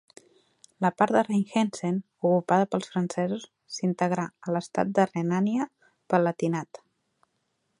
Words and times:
La 0.83 0.89
part 1.01 1.11
de 1.15 1.21
Rheinhessen, 1.25 1.99
ocupada 2.29 2.67
pels 2.71 2.89
francesos, 2.93 3.45
s'integrà 3.75 4.25
a 4.49 4.55
l'estat 4.57 4.97
de 5.01 5.07
Renània-Palatinat. 5.13 6.83